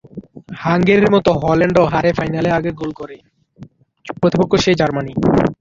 হাঙ্গেরির 0.61 1.09
মতো 1.11 1.29
হল্যান্ডও 1.41 1.83
হারে 1.93 2.11
ফাইনালে 2.17 2.49
আগে 2.57 2.71
গোল 2.71 2.91
করে, 2.91 3.15
প্রতিপক্ষও 4.21 4.63
সেই 4.65 4.75
জার্মানি। 4.79 5.13